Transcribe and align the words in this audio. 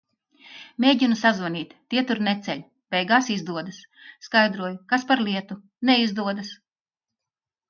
Mēģinu 0.83 1.17
sazvanīt, 1.19 1.75
tie 1.93 2.03
tur 2.11 2.21
neceļ, 2.27 2.63
beigās 2.95 3.29
izdodas. 3.35 3.83
Skaidroju, 4.29 4.79
kas 4.95 5.07
par 5.13 5.23
lietu, 5.29 5.59
neizdodas. 5.93 6.51